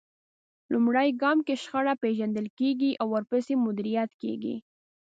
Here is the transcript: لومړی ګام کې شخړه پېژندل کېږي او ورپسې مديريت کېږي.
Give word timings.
لومړی 0.71 1.09
ګام 1.21 1.37
کې 1.47 1.55
شخړه 1.63 1.93
پېژندل 2.03 2.47
کېږي 2.59 2.91
او 3.01 3.07
ورپسې 3.15 3.53
مديريت 3.65 4.11
کېږي. 4.21 4.55